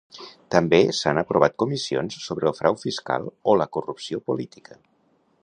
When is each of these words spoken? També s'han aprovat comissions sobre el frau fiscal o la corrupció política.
També 0.53 0.77
s'han 0.99 1.21
aprovat 1.21 1.55
comissions 1.63 2.17
sobre 2.29 2.49
el 2.53 2.57
frau 2.61 2.79
fiscal 2.85 3.29
o 3.53 3.57
la 3.63 3.69
corrupció 3.79 4.25
política. 4.33 4.81